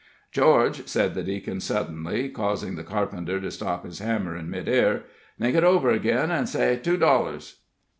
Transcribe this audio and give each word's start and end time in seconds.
"George," 0.31 0.87
said 0.87 1.13
the 1.13 1.21
Deacon 1.21 1.59
suddenly, 1.59 2.27
causing 2.27 2.73
the 2.73 2.83
carpenter 2.83 3.39
to 3.39 3.51
stop 3.51 3.85
his 3.85 3.99
hammer 3.99 4.35
in 4.35 4.49
mid 4.49 4.67
air, 4.67 5.03
"think 5.39 5.55
it 5.55 5.63
over 5.63 5.91
agen, 5.91 6.31
an' 6.31 6.47
say 6.47 6.75
two 6.75 6.97
dollars." 6.97 7.59